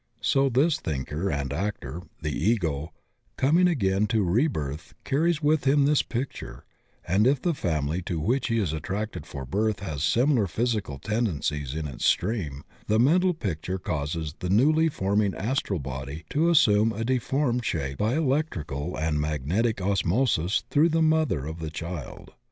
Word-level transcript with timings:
So 0.19 0.49
this 0.49 0.79
thinker 0.79 1.29
and 1.29 1.53
actor— 1.53 2.01
^the 2.23 2.31
Ego— 2.31 2.91
coming 3.37 3.67
again 3.67 4.07
to 4.07 4.23
rebirth 4.23 4.95
carries 5.03 5.43
with 5.43 5.65
him 5.65 5.85
this 5.85 6.01
picture, 6.01 6.65
and 7.07 7.27
if 7.27 7.39
the 7.39 7.53
family 7.53 8.01
to 8.09 8.19
which 8.19 8.47
he 8.47 8.57
is 8.57 8.73
attracted 8.73 9.27
for 9.27 9.45
birth 9.45 9.81
has 9.81 10.01
similar 10.03 10.47
physi 10.47 10.83
cal 10.83 10.97
tendencies 10.97 11.75
in 11.75 11.87
its 11.87 12.03
stream, 12.07 12.63
the 12.87 12.97
mental 12.99 13.35
picture 13.35 13.77
causes 13.77 14.33
the 14.39 14.49
newly 14.49 14.89
forming 14.89 15.35
astral 15.35 15.77
body 15.77 16.25
to 16.31 16.49
assume 16.49 16.91
a 16.91 17.05
deformed 17.05 17.63
shape 17.63 17.99
by 17.99 18.15
electrical 18.15 18.97
and 18.97 19.21
magnetic 19.21 19.79
osmosis 19.83 20.63
through 20.71 20.89
the 20.89 21.01
mofiier 21.01 21.47
of 21.47 21.59
the 21.59 21.69
child. 21.69 22.31